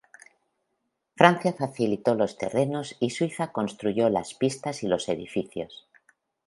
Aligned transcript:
Francia 1.15 1.53
facilitó 1.53 2.15
los 2.15 2.35
terrenos 2.35 2.95
y 2.99 3.11
Suiza 3.11 3.51
construyó 3.51 4.09
las 4.09 4.33
pistas 4.33 4.81
y 4.81 4.87
los 4.87 5.07
edificios. 5.09 5.87